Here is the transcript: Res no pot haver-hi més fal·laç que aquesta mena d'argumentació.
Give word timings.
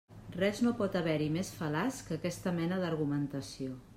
Res 0.35 0.61
no 0.67 0.71
pot 0.79 0.97
haver-hi 1.01 1.27
més 1.35 1.51
fal·laç 1.59 2.01
que 2.09 2.17
aquesta 2.17 2.57
mena 2.61 2.83
d'argumentació. 2.85 3.81